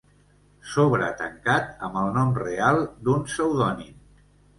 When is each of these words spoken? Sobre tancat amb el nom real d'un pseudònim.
Sobre 0.69 1.09
tancat 1.19 1.83
amb 1.87 1.99
el 2.03 2.09
nom 2.15 2.31
real 2.39 2.81
d'un 3.09 3.21
pseudònim. 3.29 3.93